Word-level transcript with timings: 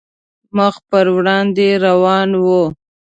مخ 0.57 0.75
په 0.89 0.97
وړاندې 1.17 1.67
روان 1.85 2.29
وو. 2.43 2.63